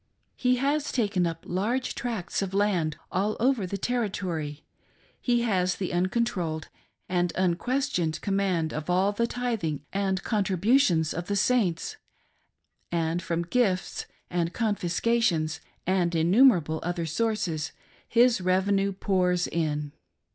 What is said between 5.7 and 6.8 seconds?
the uncontrolled